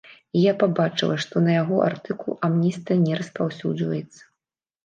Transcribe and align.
І 0.37 0.39
я 0.43 0.53
пабачыла, 0.63 1.17
што 1.25 1.43
на 1.47 1.51
яго 1.61 1.77
артыкул 1.89 2.39
амністыя 2.47 2.97
не 3.05 3.21
распаўсюджваецца. 3.21 4.21